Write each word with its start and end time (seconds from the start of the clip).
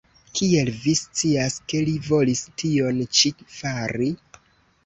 Kiel 0.37 0.69
vi 0.85 0.93
scias, 0.99 1.59
ke 1.73 1.83
li 1.89 1.93
volis 2.07 2.43
tion 2.63 3.05
ĉi 3.19 3.33
fari? 3.59 4.13